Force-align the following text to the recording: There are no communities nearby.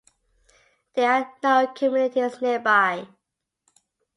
There 0.95 1.11
are 1.11 1.31
no 1.43 1.67
communities 1.75 2.41
nearby. 2.41 3.07